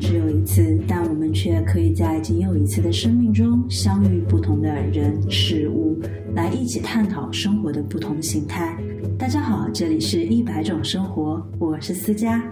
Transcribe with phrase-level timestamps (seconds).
[0.00, 6.00] 只有一次，但我们却可以在仅有一次的生命中相遇不同的人事物，
[6.34, 8.76] 来一起探讨生活的不同形态。
[9.18, 12.42] 大家好，这里是一百种生活，我是思佳。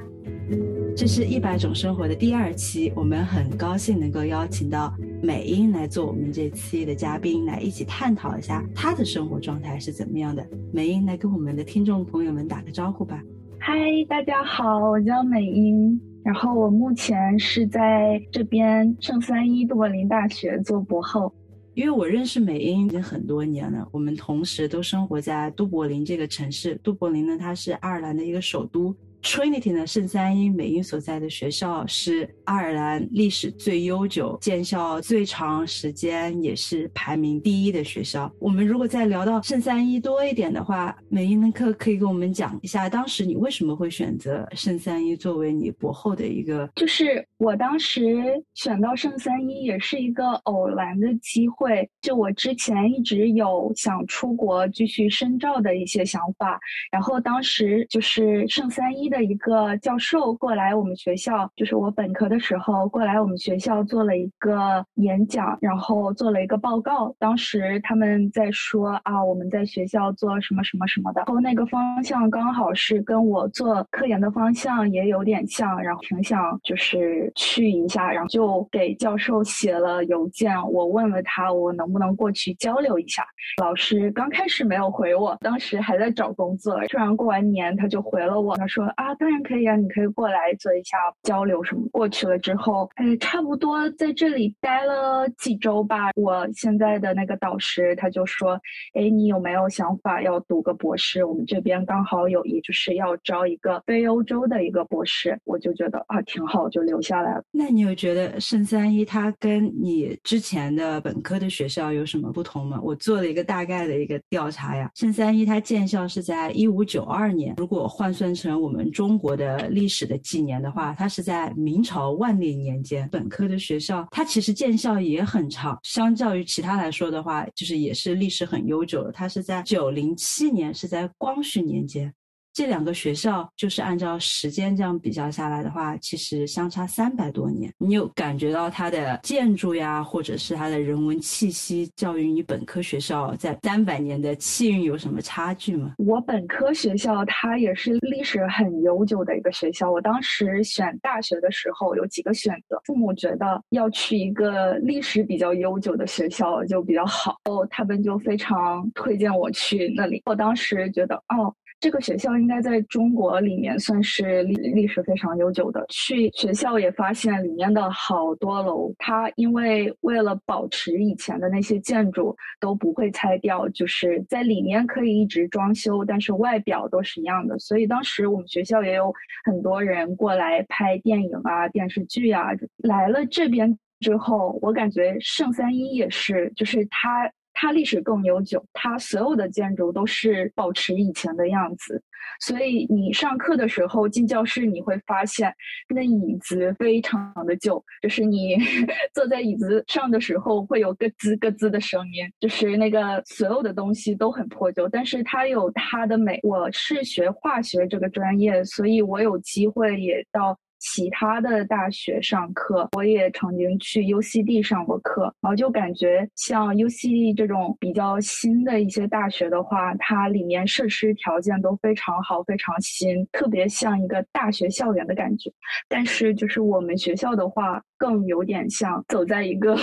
[0.94, 4.92] 这是一百种生活的第二期，我们很高兴能够邀请到
[5.22, 10.46] 美英来做我们这期的嘉宾，来一起探讨一下她的生活状态是怎么样的。
[10.70, 13.22] 美英来跟我们的听众朋友们打个招呼吧。
[13.58, 13.74] 嗨，
[14.08, 21.32] 大家好，我叫美英，然后我目前是在这边圣三一杜柏林大学做博后。
[21.72, 26.78] 因为我认识美英已经很多年了，我们同时都生活在杜柏林这个城市。
[26.82, 28.94] 杜柏林呢，它是爱尔兰的一个首都。
[29.20, 38.32] Trinity 呢，圣三一美英所在的学校是爱尔兰历史最悠久、建校最长时间，也是排名第一的学校。
[38.38, 46.70] 我们如果再聊到圣三一多一点的话，美英的课可以跟我们讲一下，当时你为什么会选择圣三一作为你博后的一个？
[46.76, 56.58] 就是我当时选到圣三一也是一个偶然的机会，就我之前一直有想出国继续深造的一些想法，
[56.92, 59.07] 然后当时就是圣三一。
[59.08, 67.14] 的一个教授过来我们学校，就是我本科的时候过来我们学校做了一个演讲，然后做了一个报告。
[67.18, 83.24] 当时他们在说啊，我们在学校做什么什么什么的，然后那个方向刚好是跟我做科研的方向也有点像，然后挺想就是去一下，然后就给教授写了邮件，我问了他我能不能过去交流一下。
[83.62, 88.86] 老师刚开始没有回我，当时还在找工作，突然过完年他就回了我，他说。
[88.98, 91.86] 啊，当然可以啊，你可以过来做一下交流什么。
[91.92, 96.10] 过去了之后，哎，差不多在这里待了几周吧。
[96.16, 98.60] 我现在的那个导师他就说，
[98.94, 101.24] 哎，你有没有想法要读个博士？
[101.24, 107.44] 我们这边刚好有一就是要招一个非欧洲的一个博士，我就觉得啊挺好，就留下来了。
[107.52, 112.80] 那你有觉得圣三一它跟你之前的本科的学校有什么不同吗？
[112.82, 118.87] 我做了一个大概的一个调查呀，圣三一它建校是在一五九二年，如果换算成我们。
[118.90, 123.08] 中国的历史的纪年的话，它是在明朝万历年间。
[123.10, 129.12] 本科的学校，它其实建校也很长，相较于其他来说的话，就是也是历史很悠久的。
[129.12, 132.12] 它是在九零七年，是在光绪年间。
[132.58, 137.72] 这两个学校就是按照时间这样比较下来的话，其实相差三百多年。
[137.78, 145.94] 你有感觉到它的建筑呀，或者是它的人文气息，教育你本科学校在三百年的气运有什么差距吗？
[145.98, 149.88] 我本科学校它也是历史很悠久的一个学校。
[149.88, 160.20] 我当时选大学的时候有几个选择，父母觉得要去一个历史比较悠久的学校就比较好，哦，他们就非常推荐我去那里。
[160.26, 161.54] 我当时觉得，哦。
[161.80, 165.86] 这个学校应该在中国里面算是历历史非常悠久的。
[165.88, 177.56] 去学校也发现里面的好多楼，它因为为了保持以前的那些建筑都不会拆掉，就是在里面可以一直装修，但是外表都是一样的。
[177.60, 179.12] 所以当时我们学校也有
[179.44, 182.48] 很多人过来拍电影啊、电视剧啊。
[182.78, 187.30] 来了这边之后，我感觉圣三一也是，就是它。
[187.60, 192.00] 它历史更悠久，它所有的建筑都是保持以前的样子，
[192.40, 195.52] 所以你上课的时候进教室，你会发现
[195.88, 198.56] 那椅子非常的旧，就是你
[199.12, 206.38] 坐在椅子上的时候会有咯吱咯吱的声音，就是那个所有的东西都很破旧，但是它有它的美。
[206.44, 210.56] 我是学化学这个专业，所以我有机会也到。
[210.78, 225.50] 其他的大学上课，我也曾经去 U C D 上过课，然后就感觉像 U C D 这种比较新的一些大学的话，它里面设施条件都非常好，非常新，特别像一个大学校园的感觉。
[225.88, 229.76] 但是就是我们学校的话，更有点像走在一个。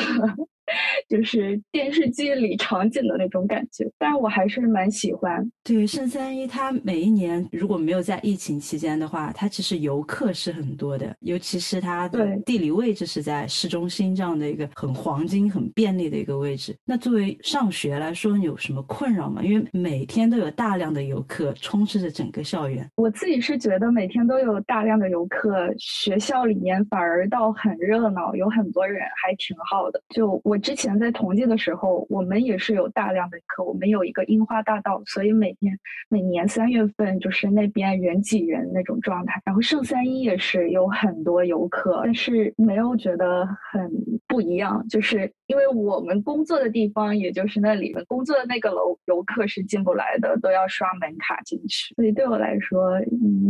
[1.08, 5.50] 就是电视剧里场景的那种感觉，但是我还是蛮喜欢。
[5.64, 16.76] 对，圣三一它每一年如果没有在疫情期间的话，它其实游客是很多的，尤其是它的地理位置是在市中心这样的一个很黄金、很便利的一个位置。
[16.84, 19.44] 那作为上学来说，你有什么困扰吗？
[19.44, 22.90] 因为每天都有大量的游客充斥着整个校园。
[22.96, 30.02] 我自己是觉得每天都有大量的游客，学校里面反而倒很热闹，有很多人，还挺好的。
[30.10, 30.55] 就我。
[30.58, 33.64] 之前在同济的时候，我们也是有大量的课。
[33.64, 35.78] 我们有一个樱花大道，所以每天
[36.10, 39.42] 每年三月份就是那边人挤人那种状态。
[39.46, 43.92] 然后圣三一也是有很多游客，但是没有觉得很
[44.28, 45.32] 不一样，就是。
[45.48, 51.94] 因为我们工作的地方也就是那里，工作的那个楼游客是进不来的，都要刷门卡进去。
[51.94, 53.00] 所以对我来说，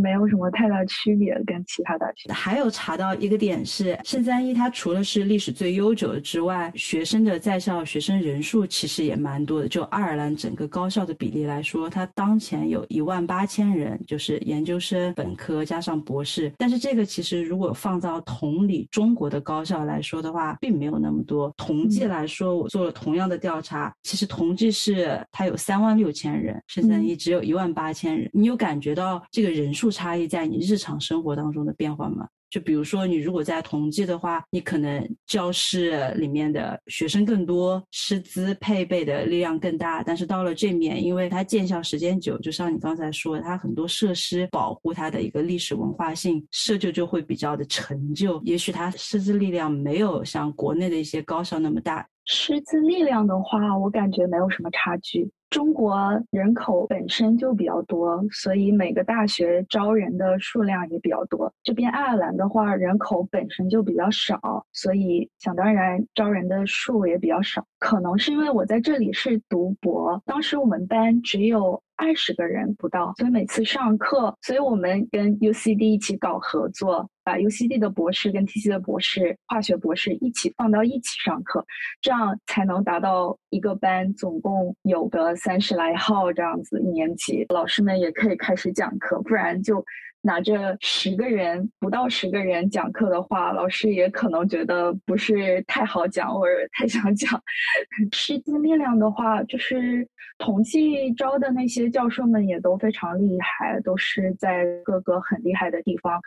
[0.01, 2.31] 没有什么太大区别跟其他大学。
[2.33, 9.67] 还有查到一个点是，圣三一它除了是历史最悠久的之外，学生的在校学生人数其实也蛮多的。
[9.67, 16.51] 就爱尔兰整个高校的比例来说，它当前有一万八千人，就是研究生、本科加上博士。
[16.57, 21.84] 但是这个其实如果放到同理中国的高校来说的话，并没有那么多同。
[21.85, 28.27] 统计来说，我做了同样的调查，其实同济市它有三万六千人，深圳一只有一万八千人。
[28.33, 32.27] 你有感觉到这个人数差异在你日常生活当中的变化吗？
[32.55, 40.01] 就比如说，你如果在同济的话，你可能教室里面的学生更多，师资配备的力量更大。
[40.01, 48.41] 但是到了这面，因为它建校时间久，就像你刚才说，它很多设施保护它的一个历史文化性，设就就会比较的陈旧。
[48.45, 52.07] 也许它师资力量没有像国内的一些高校那么大。
[52.23, 55.29] 师资力量的话，我感觉没有什么差距。
[55.55, 61.49] 中国人口本身就比较多，所以每个大学招人的数量也比较多。
[61.63, 67.65] 这边爱尔兰的话，人口本身就比较少，所以想当然招人的数也比较少。
[67.79, 71.81] 可能是因为我在这里是读博，当时我们班只有。
[71.97, 81.65] 二十个人不到，所以每次上课，所以我们跟 UCD 一起搞合作，把 UCD 的博士跟 TC 的博士、化学博士一起放到一起上课，
[82.01, 89.83] 这样才能达到一个班总共有个三十来号这样子一年级，老师们也可以开始讲课，不然就。
[90.25, 97.39] 拿着十个人不到十个人讲课的话，老师也可能觉得不是太好讲或者太想讲。
[98.11, 100.07] 师资力量的话，就是
[100.39, 106.19] 同济招的那些教授们也都非常厉害，都是在各个很厉害的地方。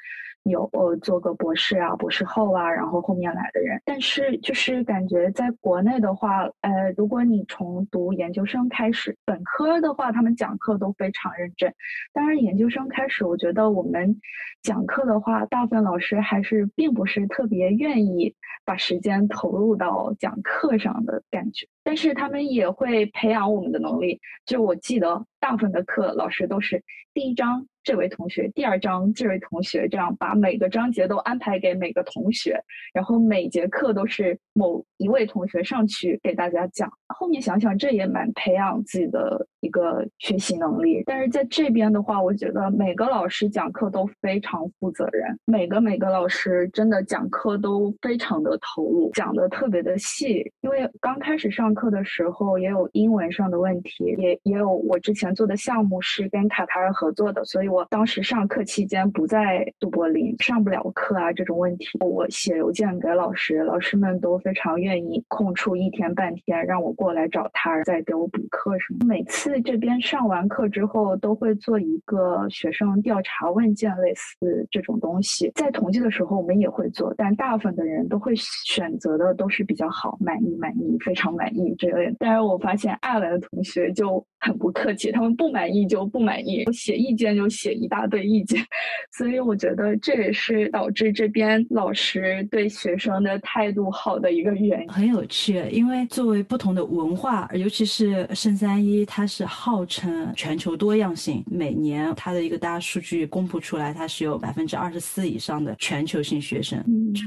[0.49, 11.73] 有呃做个博士啊，博士后啊，然后后面来的人，但是就是感觉在国内的话，呃，如果你从读研究生开始，本科的话，他们讲课都非常认真。
[12.13, 14.21] 当然，研究生开始，我觉得我们
[14.63, 18.35] 讲课的话，大部分老师还是并不是特别愿意
[18.65, 21.67] 把时间投入到讲课上的感觉。
[21.89, 24.21] 但是他们也会培养我们的能力。
[24.45, 27.67] 就我记得，大部分的课老师都是第一章。
[27.83, 32.63] 这位同学，第二章这位同学，这样把每个章节都安排给每个同学，
[32.93, 36.91] 然后每节课都是某一位同学上去给大家讲。
[37.07, 41.03] 后面想想，这也蛮培养自己的一个学习能力。
[41.07, 50.53] 但是在这边的话，我觉得每个老师讲课都非常负责任，每个每个老师真的讲课都非常的投入，讲的特别的细。
[50.61, 57.79] 因为刚开始上课的时候也有英文上的问题，也也有我之前做的项目是跟卡塔尔合作的，所以我。
[57.79, 69.07] 我当时上课期间不在杜柏林，上不了课啊，这种问题，我写邮件给老师，老师们都非常愿意空出一天半天让我过来找他，再给我补课什么。
[69.07, 75.53] 每次这边上完课之后，都会做一个学生调查问卷，类似这种东西。
[75.55, 82.11] 在统计的时候，我们也会做，但大部分的人都会选择的都是比较好，满意、满意、非常满意这类。
[82.19, 87.79] 但是我发现爱来的同学就很不客气，他们不满意就不满意，写意见就写。
[87.79, 88.61] 一大堆意见，
[89.17, 94.89] 所以我觉得这也是导致这边老师对学生的态度好的一个原因。
[94.89, 101.45] 很有趣，因为作为不同的文化，尤其是圣三一，它是号称全球多样性。
[101.49, 106.85] 每年它的一个大数据公布出来，它是有百分之二十四以上的全球性学生。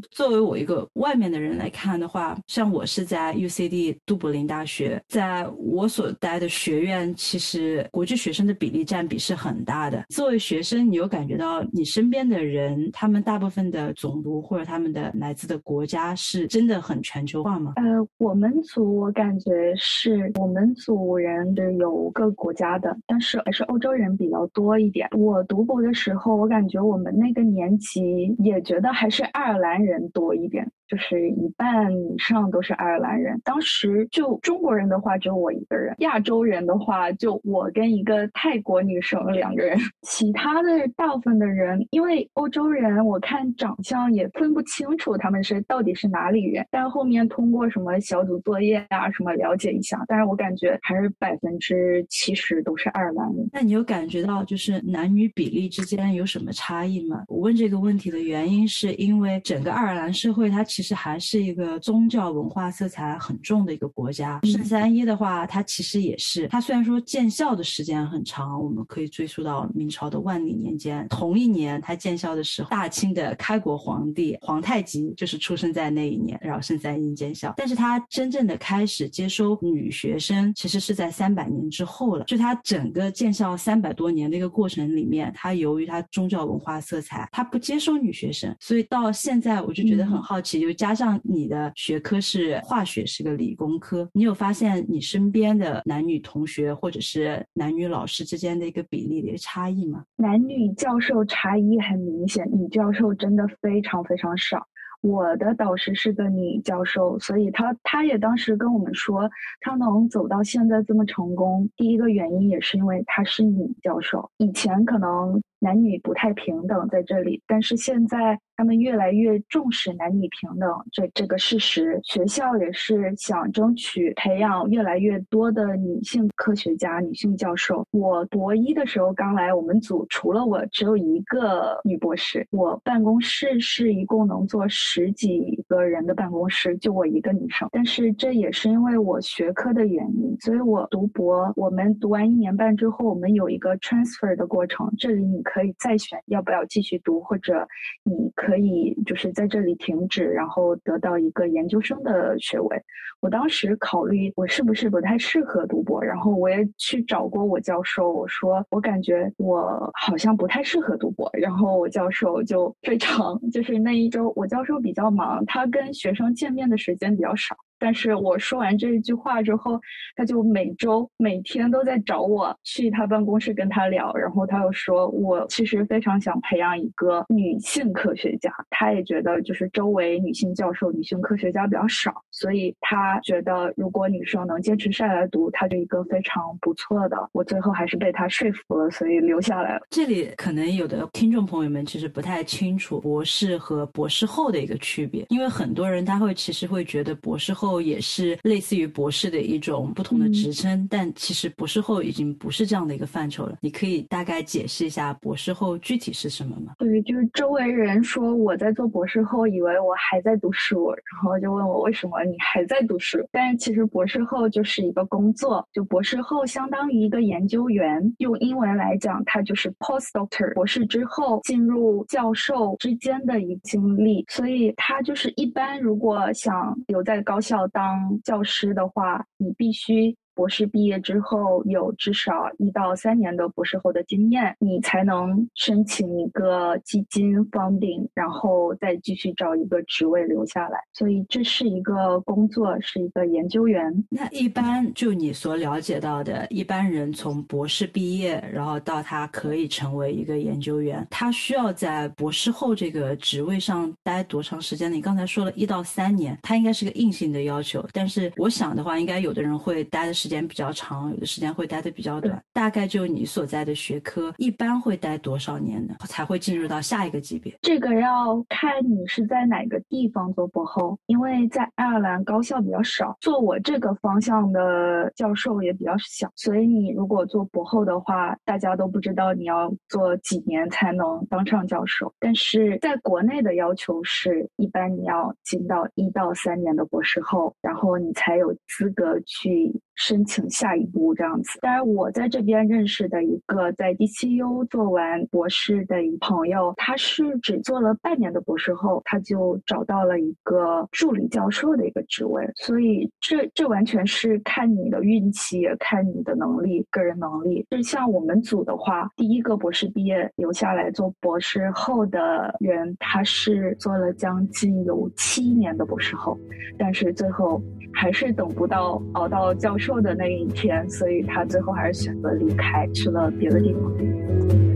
[0.10, 10.03] 作为我一个外面的人来看的话，像我是在 UCD 杜柏林大学，在我所待的学院，其实国际学生的比例占比是很大的。
[10.10, 17.74] 作为学生，你有感觉到你身边的人，他们大部分的种族或者他们的来自的国家是真的很全球化吗？
[17.77, 17.84] 呃，
[18.17, 25.08] 我们组我感觉是我们组人的有各国家的，但是还是欧洲人比较多一点。
[25.17, 30.70] 我读博的时候，我感觉我们那个年级也觉得还是爱尔兰人多一点。
[30.91, 33.39] 就是一半以上都是爱尔兰人。
[33.45, 39.79] 当时就中国人的话，只有我一个人；亚洲人的话，就我跟一个泰国女生两个人。
[40.01, 46.67] 其他的大部分的人，因为欧洲人，我看长相也分不清楚他们是到底是哪里人。
[46.69, 53.50] 但后面通过什么小组作业啊什么了解一下，但是我感觉还是百分之七十都是爱尔兰人。
[53.53, 57.24] 那你有感觉到就是男女比例之间有什么差异吗？
[57.29, 64.40] 我问这个问题的原因是因为整个爱尔兰社会它其其实还是一个宗教文化色彩很重的一个国家。
[64.46, 71.06] 圣三一的话，它其实也是，它虽然说建校的时间很长，我们可以追溯到明朝的万历年间。
[71.08, 77.54] 同一年，它建校的时候，大清的开国皇帝皇太极就是出生在那一年，然后圣三一建校。
[77.58, 82.26] 但是它真正的开始接收女学生，其实是在三百年之后了。
[82.26, 90.71] 就它整个建校三百多年的一个过程里面，它由于它宗教文化色彩，它不接收女学生，所以到现在我就觉得很好奇。
[90.74, 100.04] 加上你的学科是化学，是个理工科，你有发现你身边的男女同学或者是男女老师之间的一个比例的一个差异吗？
[100.18, 104.66] 男女教授差异很明显，女教授真的非常非常少。
[105.01, 109.28] 我的导师是个女教授，所以她她也当时跟我们说，
[109.60, 114.30] 她能走到现在这么成功，第一个原因也是因为她是女教授。
[114.38, 118.38] 以前可能男女不太平等在这里，但是现在。
[118.58, 127.84] 他们越来越重视男女平等这这个事实，学校也是想争取培养越来越多的女性科学家、女性教授。
[127.89, 132.46] 我博一的时候刚来，我们组除了我只有一个女博士。
[132.51, 137.68] 我办公室是一共能坐十几个人的办公室，就我一个女生。
[137.72, 147.67] 但是这也是因为我学科的原因，所以我读博，我们读完一年半之后，我们有一个 transfer 的过程，这里你可以再选要不要继续读，或者
[148.03, 148.62] 你可。
[148.62, 152.79] 以就是在这里停止，然后得到一个研究生的学位。
[153.20, 161.27] 我当时考虑我是不是不太适合读博，然后我也去找过我教授，我说我感觉我好像不太适合读博。
[161.34, 167.58] 然后我教授就非常就是那一周，我教授比较忙，他跟学生见面的时间比较少。
[167.82, 169.82] 但是我说完这一句话之后，
[170.16, 187.18] 他就每周每天都在找我去他办公室跟他聊，然后他又说，我其实非常想培养一个女性科学家，他也觉得就是周围女性教授、女性科学家比较少，所以他觉得如果女生能坚持下来读，他就一个非常不错的。
[187.32, 189.82] 我最后还是被他说服了，所以留下来了。
[189.90, 197.71] 这里可能有的听众朋友们其实不太清楚博士和博士后的一个区别，因为很多人他会其实会觉得博士后。
[197.72, 203.58] 后也是类似于博士的一种不同的职称，但其实博士后已经不是这样的一个范畴了。
[203.62, 206.74] 你可以大概解释一下博士后具体是什么吗？
[206.80, 213.18] 对，就是周围人说我在做博士后，以为我还在读书，然后就问我为什么你还在读书。
[213.32, 220.54] 但是其实博士后就是一个工作，就博士后相当于一个研究员，用英文来讲，它就是 postdoctor。
[220.56, 227.61] 博士之后进入教授之间的一个经历，所以他就是一般如果想留在高校。
[227.62, 230.18] 要当教师的话，你必须。
[230.34, 240.80] 博士毕业之后有至少一到三年的博士后的经验，你才能申请一个基金 funding，然后再继续找一个职位留下来。
[240.94, 243.92] 所以这是一个工作，是一个研究员。
[244.10, 254.96] 那一般就你所了解到的，一般人从博士毕业，然后到他可以成为一个研究员，他需要在博士后这个职位上待多长时间呢？
[254.96, 257.86] 你刚才说了一到三年，他应该是个硬性的要求。
[257.92, 260.14] 但是我想的话，应该有的人会待的。
[260.22, 262.40] 时间比较长，有的时间会待的比较短。
[262.54, 265.96] 大概就你所在的学科，一般会待多少年呢？
[266.06, 267.58] 才会进入到下一个级别？
[267.63, 282.13] 这个要看你是在哪个地方做博后，因为在爱尔兰高校比较少，做我这个方向的教授也比较小，所以你如果做博后的话，大家都不知道你要做几年才能当上教授。
[282.20, 289.74] 但是在国内的要求是，一般你要进到一到三年的博士后，然后你才有资格去。
[290.01, 291.60] 申请下一步这样子。
[291.62, 302.50] 当然，我在这边认识的一个在 DCU 做完博士的一朋友，他是只做了半年的博士后，他就找到了一个助理教授的一个职位。
[302.55, 307.63] 所以，这这完全是看你的运气，也看你的能力，个人能力。
[307.70, 316.36] 就像我们组的话，第一个博士毕业留下来做博士后的人，他是做了将近有七年的博士后，
[316.75, 317.62] 但是最后
[317.93, 319.90] 还是等不到熬到教授。
[319.91, 324.71] 后的那一天，所以他最后还是选择离开，去了别的地方。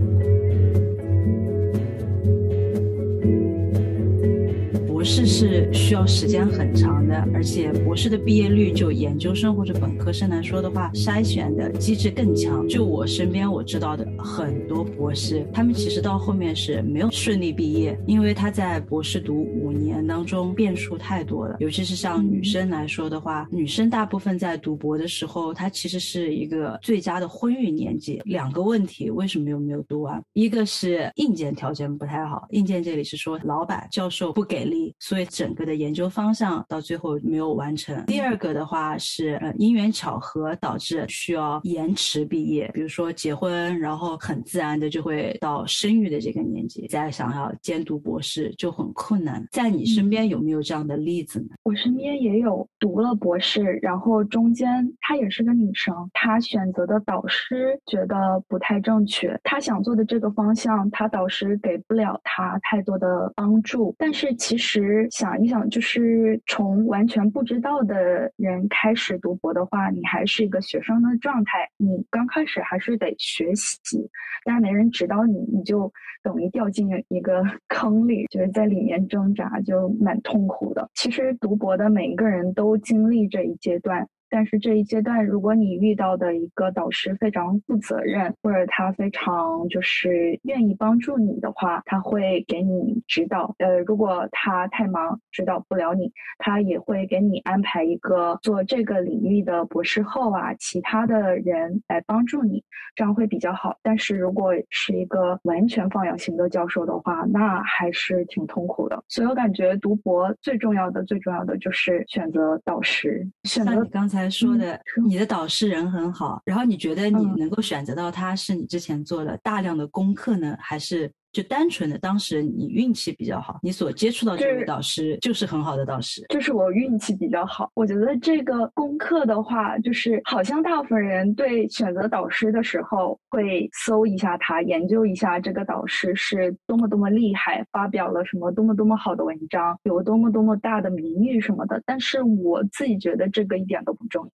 [5.06, 12.66] 博士是需要时间很长的，而且博士的毕业率就研究生或者本科生来说的话，筛选的机制更强。
[12.66, 21.54] 就我身边我知道的很多博士，他们其实到后面是没有顺利毕业，因为他在博士读五年当中变数太多了。
[21.60, 28.20] 尤其是像女生来说的话，女生大部分在读博的时候，她其实是一个最佳的婚育年纪。
[28.24, 30.20] 两个问题，为什么又没有读完？
[30.32, 34.92] 一个是硬件条件不太好，硬件这里是说老板教授不给力。
[34.98, 38.04] 所以整个的研究方向到最后没有完成。
[38.06, 49.46] 第二个的话是呃因缘巧合导致需要延迟毕业，比如说结婚，然后很自然的就会到生育的这个年纪，再想要兼读博士就很困难。
[49.52, 51.48] 在你身边有没有这样的例子呢？
[51.64, 63.94] 我身边也有读了博士，然后中间她也是个女生，她选择的导师觉得不太正确，她想做的这个方向，她导师给不了她太多的帮助。
[63.98, 74.08] 但是其实想一想，就是从完全不知道的人开始读博的话，你还是一个学生的状态，你刚开始还是得学习，
[74.44, 80.88] 但是没人指导你，你就等于掉进一个 坑里，就是在里面挣扎，就蛮痛苦的。
[80.94, 84.08] 其实读博的每一个人都经历这一阶段。
[84.28, 93.54] 但是这一阶段，如果你遇到的一个导师非常负责任，或者他非常就是愿意帮助你的话，他会给你指导。
[93.58, 102.64] 呃，如果他太忙指导不了你，他也会给你安排一个做这个领域的博士后啊，其他的人来帮助你，
[102.94, 103.76] 这样会比较好。
[103.82, 109.02] 但是如果是一个完全放养型的教授的话，那还是挺痛苦的。
[109.08, 114.15] 所以我感觉读博最重要的、最重要的就是选择导师，选择刚才。
[114.16, 121.12] 才说的，你的导师人很好，然后你觉得你能够选择到他是你之前做了大量的功课呢，还是？
[121.36, 126.24] 就单纯的当时你运气比较好，你所接触到这位导师就是很好的导师。
[126.30, 127.70] 就是我运气比较好。
[127.74, 141.82] 我觉得这个功课的话，就是好像大部分人对选择导师的时候会搜一下他，研究一下这个导师是多么多么厉害，发表了什么多么多么好的文章，有多么多么大的名誉什么的。
[141.84, 144.30] 但是我自己觉得这个一点都不重要，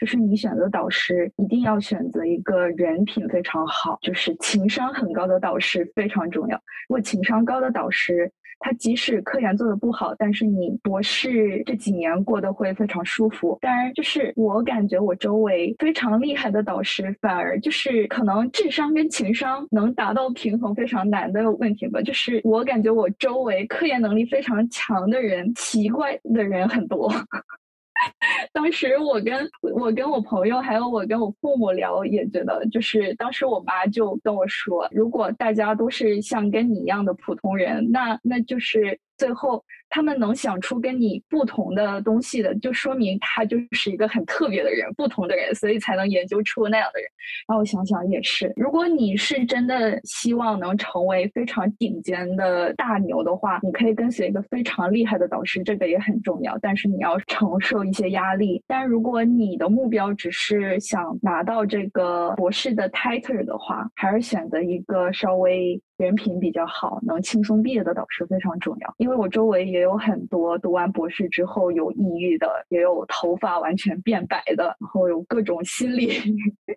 [0.00, 6.62] 就是你选择导师一定要选择一个人品非常好，就是情商很高的导师非常重要。
[6.88, 13.58] 如果情商高的导师，他即使科研做的不好，但是你博士这几年过得会非常舒服。
[13.60, 22.00] 当然，就是我感觉我周围非常厉害的导师，反而就是可能智商跟情商能达到平衡非常难的问题吧。
[22.00, 27.12] 就是我感觉我周围科研能力非常强的人，奇怪的人很多。
[28.52, 39.62] 当时我跟我跟我朋友，还有我跟我父母聊，也觉得就是当时我妈就跟我说，如果大家都是像跟你一样的普通人，那那就是最后。
[39.88, 47.08] 他们能想出跟你不同的东西的，就说明他就是一个很特别的人，不同的人，所以才能研究出那样的人。
[47.46, 56.58] 然后我想想也是，如果你是真的希望能成为非常顶尖的大牛的话，你可以跟随一个非常厉害的导师，这个也很重要。
[56.60, 58.60] 但是你要承受一些压力。
[58.66, 65.80] 但如果你的目标只是想拿到这个博士的 title 的话，还是选择一个稍微。
[65.96, 68.94] 人品比较好，能轻松毕业的导师非常重要。
[68.98, 76.12] 因为我周围也有很多读完博士之后有抑郁的，也有头发完全变白的，然后有各种心理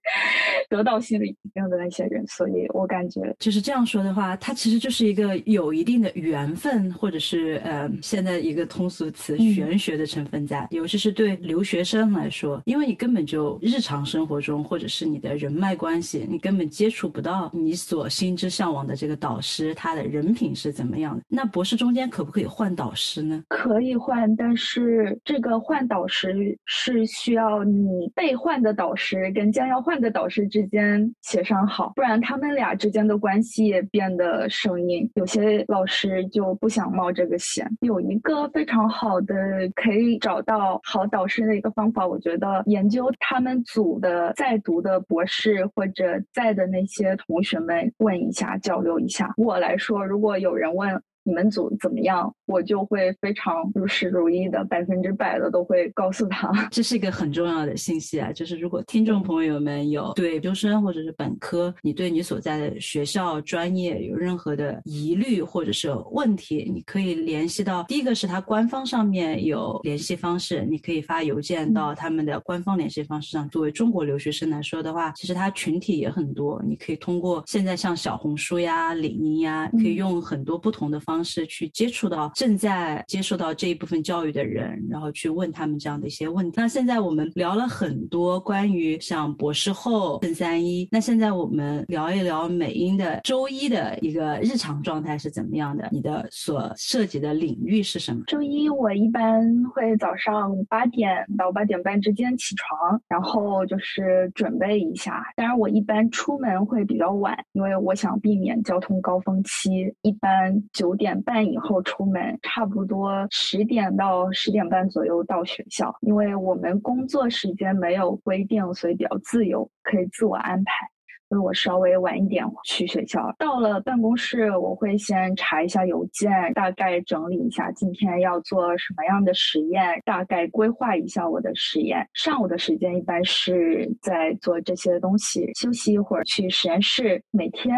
[0.69, 2.25] 得到心理疾病的那些人。
[2.27, 10.65] 所以我感觉就是这样说的话，他其实就是一个有一定的缘分，或者是呃，现在一个通俗词玄学的成分在。
[10.71, 19.08] 尤其是对留学生来说，因为你根本就日常生活中或者是你的人脉关系，你根本接触不到你所心之向往的这。
[19.08, 21.23] 个导师他的人品是怎么样的？
[21.27, 23.43] 那博士中间可不可以换导师呢？
[23.47, 35.09] 可以换，但是这个换导师是需要你被换的导师跟将要换的导师之间协商好，不然他们俩之间的关系也变得生硬。
[35.15, 37.67] 有些老师就不想冒这个险。
[37.81, 39.35] 有一个非常好的
[39.75, 48.98] 可以找到好导师的一个方法，我觉得研究他们组的在读的博士或者在的那些同学们问一下交流。
[48.99, 51.01] 一下，我来说，如果有人问。
[51.23, 52.33] 你们组怎么样？
[52.49, 56.67] 我就会非常如实如意的，百分之百的都会告诉他。
[56.71, 58.31] 这是一个很重要的信息啊！
[58.31, 73.47] 就是如果听众朋友们有对研究生或者是本科，你对你所在的学校专业有任何的疑虑或者是问题，你可以联系到第一个是他官方上面有联系方式，你可以发邮件到他们的官方联系方式上。
[73.49, 81.19] 作为中国留学生来说的话，其实他群体也很多，你可以通过现在像小红书呀、领英呀，可以用很多不同的方。
[81.19, 86.53] 方式去接触到正在接受到这一部分教育的人，然后去问他们这样的一些问题。
[86.55, 95.89] 那现在我们聊了很多关于像博士后正三一，那现在我们聊一聊美英的周一的一个日常状态是怎么样的？
[95.91, 98.23] 你的所涉及的领域是什么？
[98.27, 105.21] 周一我一般会早上八点到八点半之间起床，然后就是准备一下。
[105.35, 110.95] 当然我一般出门会比较晚，因为我想避免交通高峰期，一般九。
[110.99, 115.95] 点半以后出门，差不多十点到十点半左右到学校。
[116.01, 120.89] 因为我们工作时间没有规定，所以比较自由，可以自我安排。
[121.29, 132.03] 所以我稍微晚一点去学校，到了办公室，我会先查一下邮件，大概整理一下今天要做什么样的实验，大概规划一下我的实验。
[132.15, 137.21] 上午的时间一般是在做这些东西，休息一会儿去实验室。
[137.29, 137.71] 每天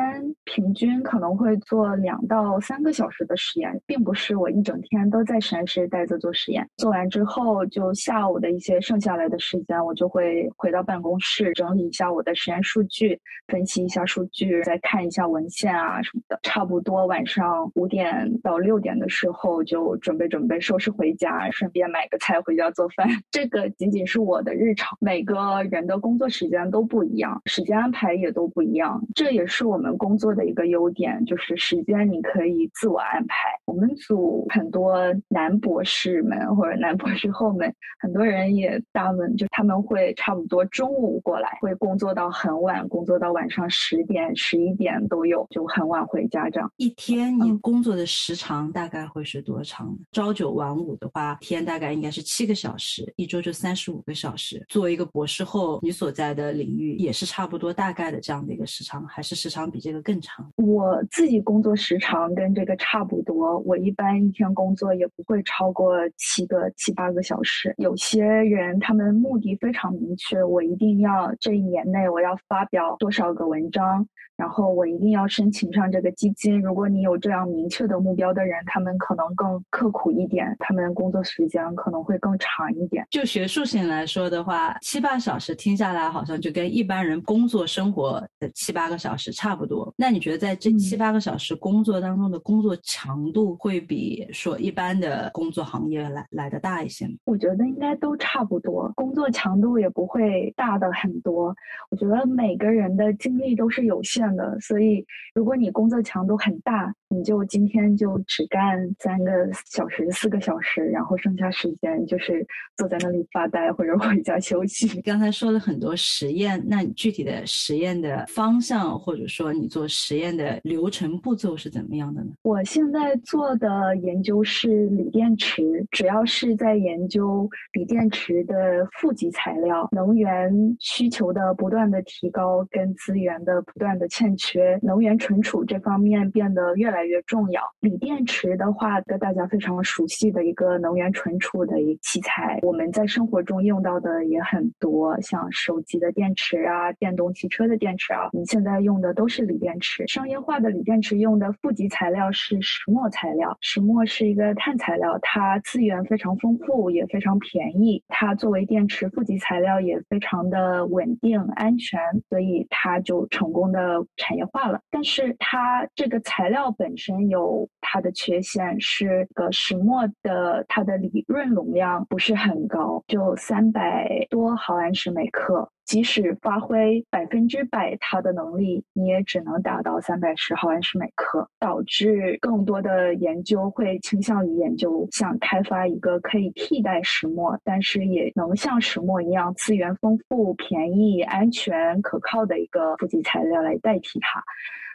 [0.46, 6.66] 平均可能会做两到三个小时的实验，并不是我一整天都在实验室待着做实验。
[6.78, 13.20] 做完之后，就下午的一些剩下来的时间，我就会回到办公室整理一下我的实验数据。
[13.48, 23.08] 分析一下数据，再看一下文献啊什么的，差不多晚上五点到六点的时候就准备准备收拾回家，顺便买个菜回家做饭。
[23.30, 25.36] 这个仅仅是我的日常，每个
[25.70, 29.02] 人的工作时间都不一样，时间安排也都不一样。
[29.14, 33.50] 这也是我们工作的一个优点，就是时间你可以自我安排。
[33.66, 43.42] 我们组很多男博士们或者男博士后们，很多人也大问，就他们会差不多中午过来，会工作到很晚，工作到晚。
[43.42, 46.48] 晚上十点、十一点都有，就很晚回家。
[46.52, 49.98] 这样一天你工作的时长大概会是多长？
[50.12, 54.64] 朝九晚五的话，天大概应该是七个小时，一周就三十五个小时。
[54.70, 60.48] 作为一个博士后，你所在的领域也是差不多大概的这样的一个时长，还是时长比这个更长？
[60.58, 67.74] 我自己工作时长跟这个差不多，我一般一天工作也不会超过七个七八个小时。
[67.80, 73.21] 有些人他们目的非常明确，我一定要这一年内我要发表多少。
[73.34, 74.08] 个文章。
[74.38, 76.60] 然后我一定要申请上这个基金。
[76.60, 83.06] 如果你有这样明确的目标的人，他们可能更刻苦一点，他们工作时间可能会更长一点。
[83.12, 89.94] 就学术性来说的话，七八小时听下来好像就跟一般人工作生活的七八个小时差不多。
[89.96, 97.14] 那你觉得在这七八个小时工作当中的工作强度会比说一般的工作行业来来的大一些吗？
[97.26, 101.56] 我觉得应该都差不多，工作强度也不会大的很多。
[101.92, 104.22] 我觉得每个人的精力都是有限。
[104.36, 109.32] 的，所以如果你工作强度很大，你就今天就只干三个
[109.66, 112.46] 小时、四个小时，然后剩下时间就是
[112.78, 115.02] 坐在那里发呆或者 回家休息。
[115.02, 122.32] 刚才说了很多实验，那你具体的实验的方向，或者说你做实验的流程步骤是怎么样的呢？
[122.44, 134.08] 我现在做的研究是锂电池，主要是在研究锂电池的负极材料，能源需求的不断的提高跟资源的不断的。
[134.12, 137.62] 欠缺能源存储这方面变得越来越重要。
[137.80, 150.06] 锂电池的话，跟大家非常熟悉的一个能源存储的一器材，我们在生活中用到的也很多，像手机的电池啊，电动汽车的电池啊，我们现在用的都是锂电池。
[150.08, 158.04] 商业化的锂电池用的负极材料是石墨材料，石墨是一个碳材料，它资源非常丰富，也非常便宜。
[158.10, 163.80] 它作为电池负极材料也非常的稳定安全，所以它它就成功的。
[164.18, 175.68] 产业化了，但是它这个材料本身有它的缺陷，是个石墨的，它的理论容量不是很高，就三百多毫安时每克。
[175.92, 194.42] 即使发挥百分之百它的能力，你也只能达到三百十毫安时每克，导致更多的研究会倾向于研究想开发一个可以替代石墨，但是也能像石墨一样资源丰富、便宜、安全、可靠的一个负极材料来代替它。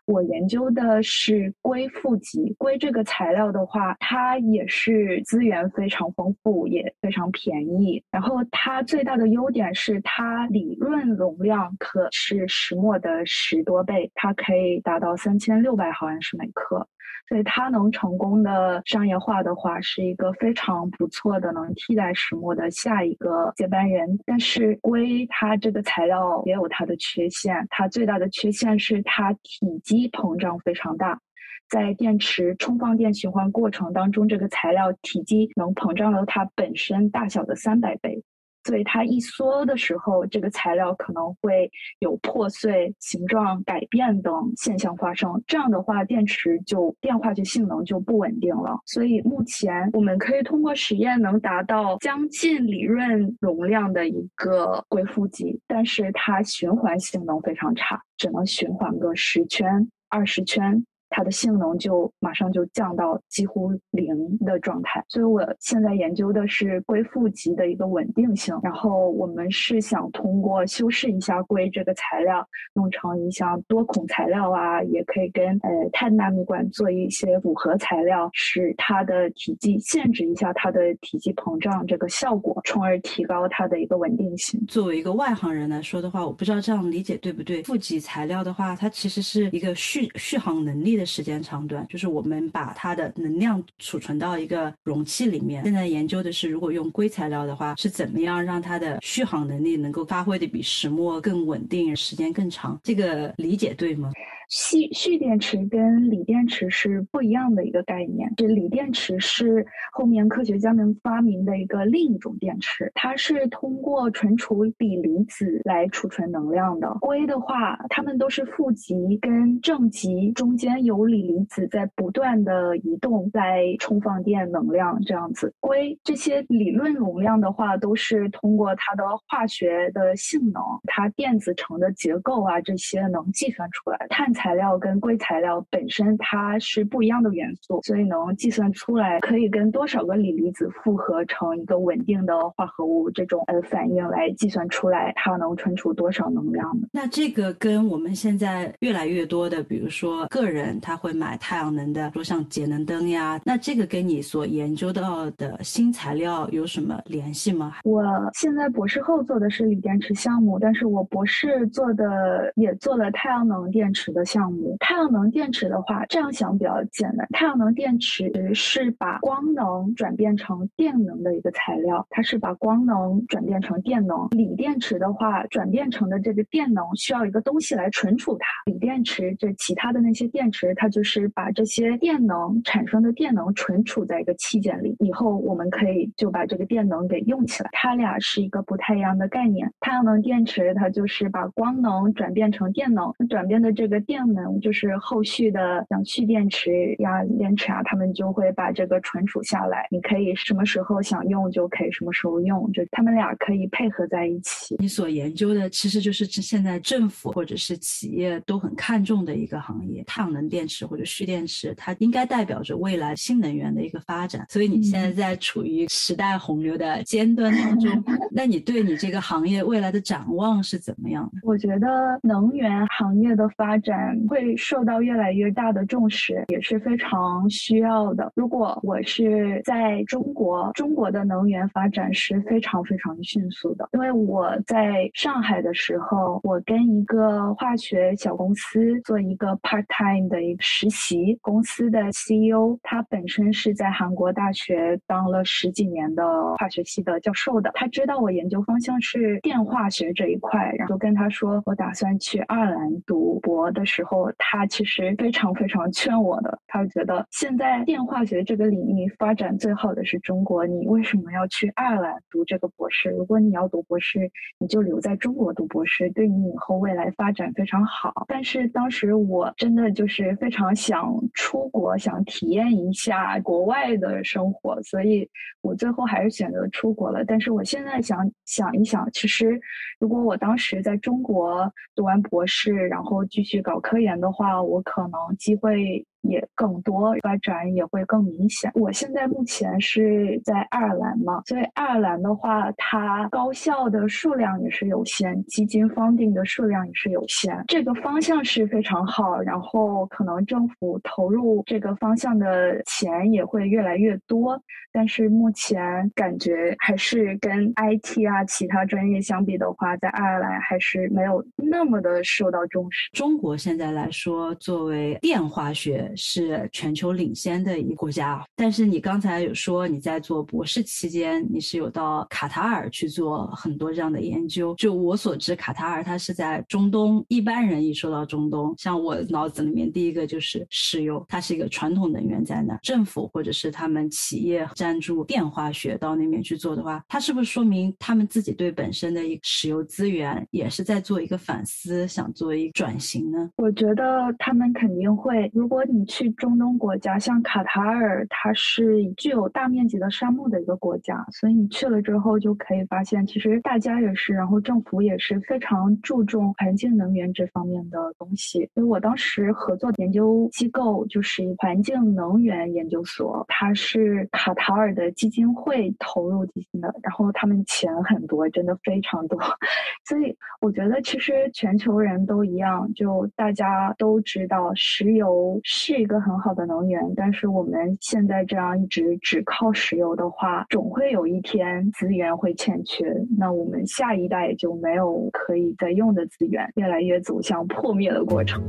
[0.06, 8.02] 我研究的是硅负极，硅这个材料的话，它也是资源非常丰富，也非常便宜。
[8.10, 16.86] 然后它最大的优点是它理论容量可是石墨的十多倍，它可以达到三千六百毫安时每克。
[17.28, 24.16] 所以它能成功的商业化的话，是一个非常不错的能替代石墨的下一个接班人。
[24.24, 31.20] 但是硅它这个材料也有它的缺陷，它最大的缺陷是它体积一膨胀非常大，
[31.68, 38.22] 在电池充放电循环过程当中，这个材料体积能膨胀到它本身大小的三百倍。
[38.66, 45.40] 所以它一缩的时候，这个材料可能会有破碎、形状改变等现象发生。
[45.46, 48.76] 这样的话，电池就电化学性能就不稳定了。
[48.84, 60.84] 所以目前我们可以通过实验能达到将近理论容量的一个硅负极，但是它循环性能非常差，只能循环个十圈、二十圈。
[61.10, 65.04] 它的性能就马上就降到几乎零的状态。
[65.08, 68.58] 所以我现在研究的是硅负极的一个稳定性。
[68.62, 84.60] 然后我们是想通过修饰一下硅这个材料，弄成一项多孔材料啊，也可以跟呃碳纳米管做一些复合材料，使它的体积限制一下它的体积膨胀这个效果，从而提高它的一个稳定性。
[84.66, 87.62] 作为一个外行人来说的话，我不知道这样理解对不对？
[87.62, 95.62] 负极材料的话，它其实是一个续续航能力的时间长短，就是我们把它的能量储存到一个容器里面。
[95.64, 102.78] 现在研究的是，如果用硅材料的话，是怎么样让它的续航能力能够发挥的比石墨更稳定，时间更长？
[102.82, 104.10] 这个理解对吗？
[104.48, 108.32] 蓄蓄电池跟锂电池是不一样的一个概念。
[108.36, 116.88] 这锂电池是后面科学家们发明的一个另一种电池，它是通过存储锂离子来储存能量的。
[117.00, 125.52] 硅的话，它们都是负极跟正极中间有锂离子在不断的移动，来充放电能量这样子。
[125.60, 134.06] 硅这些理论容量的话，都是通过它的化学的性能，它电子层的结构啊这些能计算出来。
[134.08, 146.86] 碳材料跟硅材料本身它是不一样的元素，所以能计算出来可以跟多少个锂离子复合成一个稳定的化合物这种呃反应来计算出来它能存储多少能量的。
[146.92, 157.76] 那这个跟我们现在越来越多的，比如说个人他会买太阳能的，说像节能灯呀，那这个跟你所研究到的新材料有什么联系吗？
[157.84, 158.02] 我
[158.34, 164.25] 现在博士后做的是锂电池项目，但是我博士做的也做了太阳能电池的。
[164.26, 167.26] 项目太阳能电池的话，这样想比较简单。
[167.30, 174.26] 太阳能电池是把光能转变成电能的一个材料，它是把光能转变成电能。
[174.32, 178.46] 锂电池的话，转变成的这个电能需要一个东西来存储它。
[178.66, 187.70] 锂电池这其他的那些电池，它就是把这些电能产生的电能存储在一个器件里，以后我们可以就把这个电能给用起来。
[187.72, 189.72] 它俩是一个不太一样的概念。
[189.78, 194.15] 太阳能电池它就是把光能转变成电能，转变的这个电。
[194.16, 199.86] 电能就是后续的，像蓄电池呀、电池啊，他们就会把这个存储下来。
[199.90, 204.74] 你可以什么时候想用就可以什么时候用，就他们俩可以配合在一起。
[204.78, 214.46] 你所研究的其实就是现在政府或者是企业都很看重的一个行业——太阳能电池或者蓄电池，它应该代表着未来新能源的一个发展。
[214.48, 218.02] 所以你现在在处于时代洪流的尖端当中，
[218.32, 221.40] 那你对你这个行业未来的展望是怎么样的？
[221.42, 224.05] 我觉得能源行业的发展。
[224.28, 228.30] 会受到越来越大的重视，也是非常需要的。
[228.34, 233.88] 如果我是在中国，中国的能源发展是非常非常迅速的。
[233.94, 246.22] 因为我在上海的时候，我跟一个化学小公司做一个 part time 的一个实习，公司的 CEO 他本身是在韩国大学当了十几年的
[246.58, 253.86] 化学系的教授的，他知道我研究方向是电化学这一块，然后跟他说我打算去爱尔兰读博的。
[253.86, 256.58] 时时候，他其实非常非常劝我的。
[256.66, 263.08] 他觉得现在电化学这个领域发展最好的是中国，你为什么要去爱尔兰读这个博士？
[263.08, 268.12] 如果你要读博士，你就留在中国读博士，对你以后未来发展非常好。
[268.28, 275.26] 但是当时我真的就是非常想出国，想体验一下国外的生活，所以
[275.62, 277.24] 我最后还是选择出国了。
[277.24, 279.58] 但是我现在想想一想，其实
[279.98, 283.80] 如果我当时在中国读完博士，然后继续搞。
[283.86, 286.04] 科研的话，我可能机会。
[286.28, 288.70] 也更多发展也会更明显。
[288.74, 297.64] 我现在目前是在爱尔兰嘛，所以爱尔兰的话，它高校的数量也是有限，基金方定的数量也是有限。
[297.68, 304.60] 这个方向是非常好，然后可能政府投入这个方向的钱也会越来越多。
[304.92, 313.10] 但是目前感觉还是跟 IT 啊其他专业相比的话，在爱尔兰还是没有那么的受到重视。
[313.12, 316.10] 中国现在来说，作为电化学。
[316.16, 324.74] 是全球领先的一个国家，但是你刚才有说你在做博士期间，你是有到卡塔尔去做很多这样的研究。
[324.76, 332.76] 就我所知，卡塔尔它是在中东，一般人一说到中东，像我脑子里面第一个就是石油，它是一个传统能源在那。
[332.82, 343.50] 政府或者是他们企业赞助电化学到那边去做的话，它是不是说明他们自己对本身的一个石油资源也是在做一个反思，想做一个转型呢？
[343.56, 358.68] 我觉得他们肯定会，如果你你去中东国家，像卡塔尔，它是具有大面积的沙漠的一个国家，所以你去了之后就可以发现，其实大家也是，然后政府也是非常注重环境能源这方面的东西。
[358.74, 369.40] 所以我当时合作研究机构就是环境能源研究所，它是卡塔尔的基金会投入进行的，然后他们钱很多，真的非常多。
[370.04, 383.04] 所以我觉得其实全球人都一样，就大家都知道石油是一个很好的能源，但是我们现在这样一直只靠石油的话，总会有一天资源会欠缺，
[383.38, 388.60] 那我们下一代就没有可以再用的资源，越来越走向破灭的过程。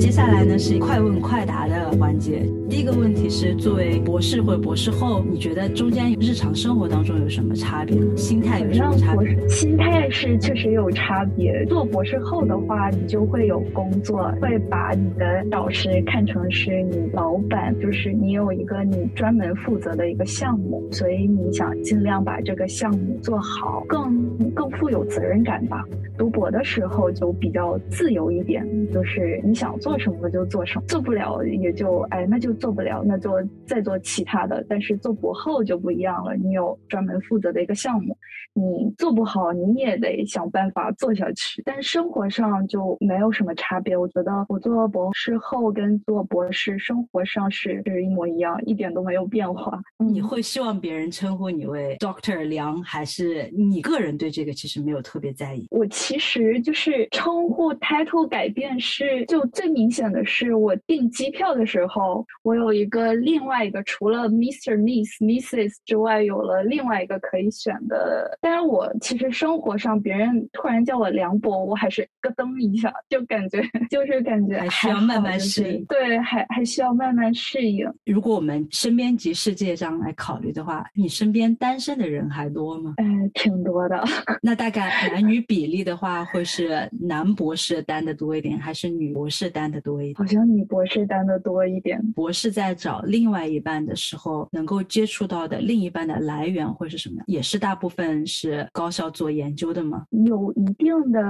[0.00, 2.42] 接下来呢是快问快答环节。
[2.68, 7.96] 第一个问题是，作为博士或者博士后，你觉得中间日常生活当中有什么差别？
[8.16, 9.48] 心态有什么差别？
[9.48, 11.64] 心态是确实有差别。
[11.66, 25.84] 做博士后的话，你就会有工作，会把你的导师看成是你老板，就是你有一个你专门负责的一个项目，所以你想尽量把这个项目做好，更更富有责任感吧。
[26.18, 33.30] 读博的时候就比较自由一点，就是你想做什么就做什么，做不了也就哎那就做不了，那就
[33.66, 34.64] 再做其他的。
[34.68, 38.16] 但是做博后就不一样了，你有专门负责的一个项目，
[38.54, 41.62] 你做不好你也得想办法做下去。
[41.64, 49.80] 但生活上就没有什么差别，我觉得我做博士后跟做博士生活上是是一模一样，一点都没有变化。
[49.98, 55.68] 你会希望别人称呼你为 Doctor 梁，还是你个人对这个其实没有特别在意？
[55.70, 55.86] 我。
[56.08, 64.76] 其实就是称呼 title 改变是，就最明显的是我订机票的时候，我有一个另外一个除了 Mr.
[64.78, 68.36] Miss Mrs 之外，有了另外一个可以选的。
[68.40, 75.84] 但是我其实生活上别人突然叫我梁博，我还是咯噔一下，就感觉就是感觉还需要慢慢适应。
[75.84, 77.86] 对，还还需要慢慢适应。
[78.06, 82.94] 如果我们身边及世界上来考虑的话，你身边单身的人还多吗？
[82.96, 83.04] 哎，
[83.34, 84.02] 挺多的。
[84.40, 85.98] 那大概男女比例的。
[85.98, 90.16] 话会是男博士单的多一点，还是女博士单的多一点？
[90.16, 92.00] 好像女博士单的多一点。
[92.14, 97.22] 博士在找另外一半的时候，能够接触到的另一半的来源会是什么？
[97.26, 100.04] 也是大部分是高校做研究的吗？
[100.10, 101.20] 有一定的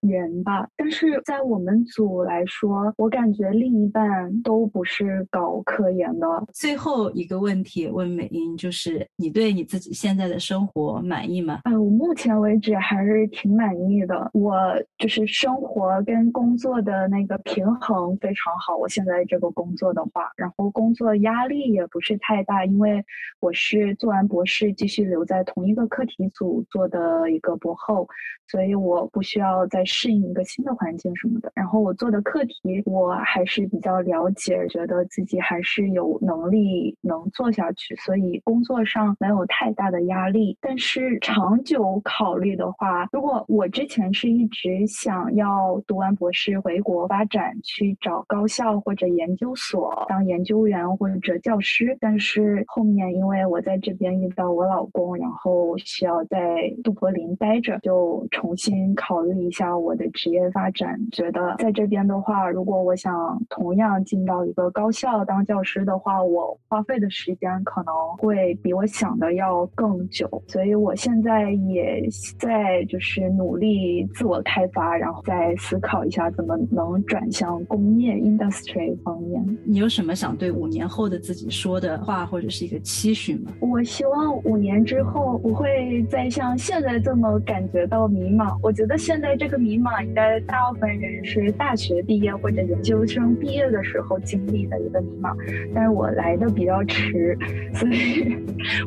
[0.00, 6.26] 人吧，但是在我们组来说，我感觉另一半都不是搞科研的。
[6.52, 11.60] 最后一个问题问美英，就是你对你自己现在的生活满意吗？
[11.64, 14.00] 啊，我目前为止还是挺满意。
[14.06, 14.54] 的，我
[14.96, 18.74] 就是生活跟工作的那个平衡非常好。
[18.74, 23.04] 我现在这个工作的话，然后工作压力也不是太大，因为
[23.40, 28.08] 我是做完博士继续留在同一个课题组做的一个博后，
[28.48, 31.52] 所以我不需要再适应一个新的环境什么的。
[31.54, 40.56] 然后我做的课题我还是比较了解，觉得自己还是有能力能做下去，所以工作上没有太大的压力。
[40.62, 51.96] 但是长久考虑的话，如果我之前是一直想要读完博士回国发展，去找高校或者研究所当研究员或者教师。
[52.00, 56.38] 但是后面因为我在这边遇到我老公，然后需要在
[56.84, 60.98] 杜柏林待着，就重新考虑一下我的职业发展。
[61.12, 70.28] 觉得在这边的话，如果我想同样进到一个高校当教师的话，我花费的时间可能会比我想的要更久。
[70.46, 72.02] 所以我现在也
[72.38, 73.70] 在就是努力。
[74.14, 79.39] 自我开发，然后再思考一下怎么能转向工业 industry 方面。
[79.64, 83.52] 你有什么想对五年后的自己说的话，或者是一个期许吗？
[83.60, 88.58] 我希望五年之后不会再像现在这么感觉到迷茫。
[88.62, 95.34] 我觉得现在这个迷茫，应该大部分人是大学毕业或者研究生毕业的时候经历的一个迷茫。
[95.74, 97.36] 但是我来的比较迟，
[97.74, 98.36] 所以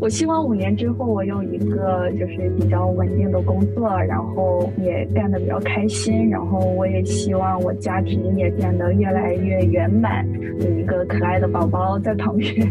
[0.02, 4.70] 我希望五年之后我有一个就是比较稳定的工作，然后。
[4.82, 10.28] 也干得比较开心，然后我也希望我家庭也变得越来越圆满，
[10.60, 12.54] 有一个可爱的宝宝在旁边。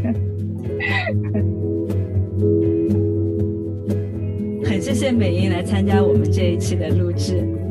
[4.65, 7.62] 很谢谢美英来参加我们这一期的录制。